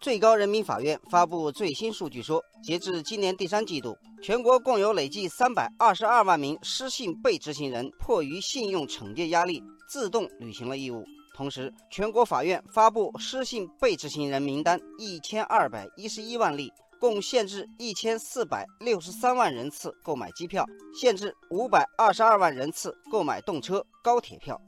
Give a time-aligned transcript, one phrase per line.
[0.00, 11.04] 最高人民法院发布最新数据说，截至今年第三季度，全国共有累计三百二十二万名失信被执行人迫于信用惩戒压力，自动履行了义务。
[11.34, 20.64] 同时，全国法院发布失信被执行人名单一千二百一十一万例，共限制一千四百六十三万人次购买机票，
[20.98, 24.58] 限制五百二十二万人次购买动车、高铁票。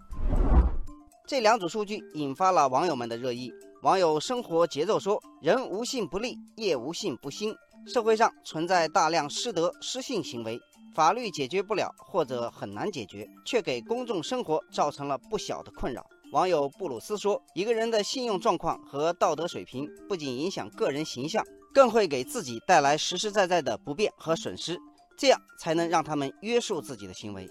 [1.27, 3.51] 这两组数据引发了网友们的热议。
[3.83, 7.53] 网友生活节奏说：“人无信不立，业无信不兴。
[7.85, 10.57] 社会上存在大量失德失信行为，
[10.95, 24.79] 法律解决不了或者很难解决，却给公众生活造成了不小的困扰。”网友布鲁斯说：“一个人的信用状况和道德水平不仅影响个人形象，更会给自己带来实实在在的不便和损失，
[25.18, 27.51] 这样才能让他们约束自己的行为。”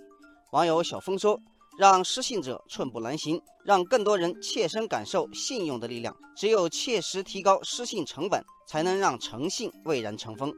[0.54, 1.38] 网友小峰说。
[1.78, 6.16] 让失信者寸步难行，让更多人切身感受信用的力量。
[6.36, 10.54] 只有切实提高失信成本，才能让诚信蔚然成风。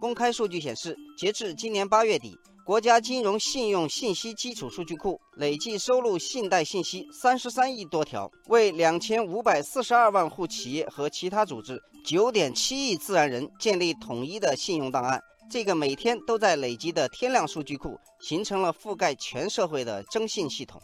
[0.00, 15.22] 公开数据显示，截至今年八月底，国家金融信用信息基础数据库累计收录信贷信息三十三亿多条，为两千五百四十二万户企业和其他组织、九点七亿自然人建立统一的信用档案。
[15.50, 20.80] 这个每天都在累积的天量数据库，形成了覆盖全社会的征信系统。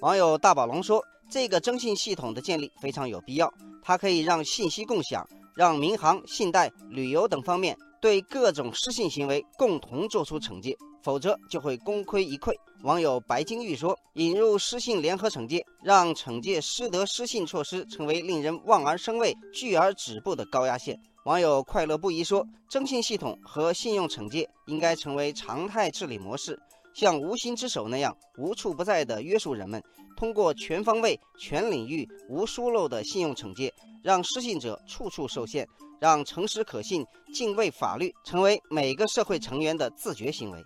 [0.00, 12.52] 网友大宝龙说：“这个征信系统的建立非常有必要，它可以让信息共享，让民航、信贷、旅游等方面对各种失信行为共同作出惩戒，否则就会功亏一篑。”
[12.84, 26.58] 网友白金玉说：“引入失信联合惩戒，让惩戒失德失信措施成为令人望而生畏、拒而止步的高压线。”网友快乐不宜说：“征信系统和信用惩戒应该成为常态治理模式，
[26.94, 29.78] 像无形之手那样无处不在地约束人们。
[30.16, 33.70] 通过全方位、全领域、无疏漏的信用惩戒，
[34.02, 35.68] 让失信者处处受限，
[36.00, 40.64] 让诚实可信、敬畏法律成为每个社会成员的自觉行为。”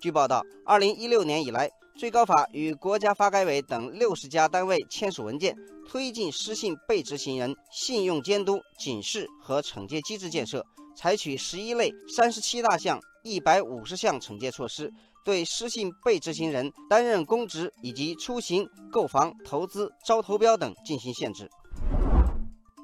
[0.00, 1.70] 据报道，二零一六年以来。
[1.98, 10.64] 最高法与国家发改委等六十家单位签署文件，推进失信被执行人信用监督、警示和惩戒机制建设，
[10.96, 14.92] 采取十一类、三十七大项、一百五十项惩戒措施，
[15.24, 21.50] 对失信被执行人担任公职以及出行、购房、投资、招投标等进行限制。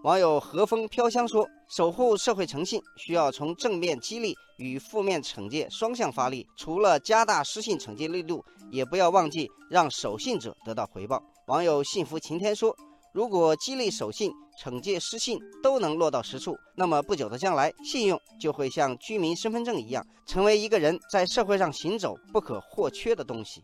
[0.05, 6.47] 网友和风飘香说：“守护社会诚信，需要从正面激励与负面惩戒双向发力。
[6.59, 12.77] 除了加大失信惩戒力度，也不要忘记让守信者得到回报。”网友幸福晴天说
[13.15, 14.31] ：“如果激励守信、
[14.63, 23.63] 惩戒失信都能落到实处，那么不久的将来，信用就会像居民身份证一样，成为一个人在社会上行走不可或缺的东西。”